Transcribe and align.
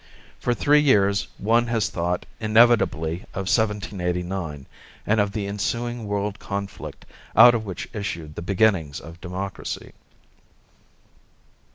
For 0.39 0.55
three 0.55 0.79
years 0.79 1.27
one 1.37 1.67
has 1.67 1.87
thought 1.89 2.25
inevitably 2.39 3.19
of 3.35 3.45
1789, 3.45 4.65
and 5.05 5.19
of 5.19 5.31
the 5.31 5.45
ensuing 5.45 6.07
world 6.07 6.39
conflict 6.39 7.05
out 7.35 7.53
of 7.53 7.65
which 7.65 7.87
issued 7.93 8.33
the 8.33 8.41
beginnings 8.41 8.99
of 8.99 9.21
democracy. 9.21 9.91